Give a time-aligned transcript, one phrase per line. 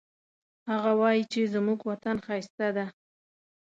[0.71, 2.85] هغه وایي چې زموږ وطن ښایسته ده